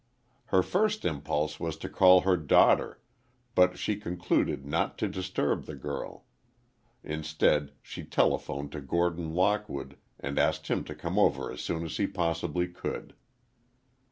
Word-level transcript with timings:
Her 0.45 0.63
first 0.63 1.05
impulse 1.05 1.59
was 1.59 1.77
to 1.77 1.87
call 1.87 2.21
her 2.21 2.35
daughter, 2.35 2.99
but 3.53 3.77
she 3.77 3.97
concluded 3.97 4.65
not 4.65 4.97
to 4.97 5.07
disturb 5.07 5.65
the 5.65 5.75
girl. 5.75 6.25
Instead, 7.03 7.73
she 7.83 8.03
telephoned 8.03 8.71
to 8.71 8.81
Gordon 8.81 9.35
Lockwood, 9.35 9.97
and 10.19 10.39
asked 10.39 10.69
him 10.69 10.83
to 10.85 10.95
come 10.95 11.19
over 11.19 11.51
as 11.51 11.61
soon 11.61 11.85
as 11.85 11.97
he 11.97 12.07
possibly 12.07 12.67
could. 12.67 13.13